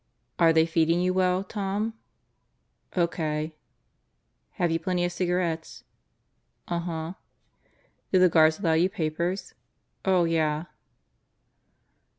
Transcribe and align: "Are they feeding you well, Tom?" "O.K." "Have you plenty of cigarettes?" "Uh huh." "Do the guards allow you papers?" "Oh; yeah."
"Are 0.39 0.51
they 0.51 0.65
feeding 0.65 0.99
you 0.99 1.13
well, 1.13 1.43
Tom?" 1.43 1.93
"O.K." 2.97 3.53
"Have 4.53 4.71
you 4.71 4.79
plenty 4.79 5.05
of 5.05 5.11
cigarettes?" 5.11 5.83
"Uh 6.67 6.79
huh." 6.79 7.13
"Do 8.11 8.17
the 8.17 8.27
guards 8.27 8.57
allow 8.59 8.73
you 8.73 8.89
papers?" 8.89 9.53
"Oh; 10.03 10.23
yeah." 10.23 10.65